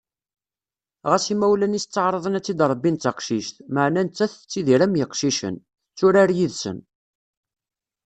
[1.09, 5.55] Ɣas imawlan-is ttaεraḍen ad tt-id-rebbin d taqcict, meɛna nettat tettidir am yiqcicen:
[5.87, 6.79] tetturar yid-sen.